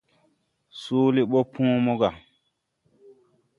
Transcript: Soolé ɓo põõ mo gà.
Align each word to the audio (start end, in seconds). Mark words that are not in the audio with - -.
Soolé 0.81 1.21
ɓo 1.31 1.39
põõ 1.53 1.73
mo 1.85 1.93
gà. 1.99 2.09